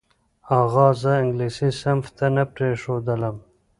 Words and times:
اغا 0.59 0.87
زه 1.01 1.11
انګلیسي 1.21 1.69
صنف 1.81 2.05
ته 2.17 2.25
نه 2.35 2.43
پرېښودلم. 2.53 3.35